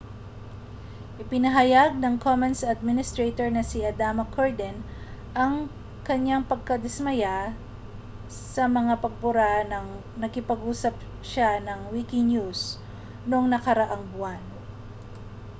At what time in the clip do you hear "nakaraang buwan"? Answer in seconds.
13.53-14.41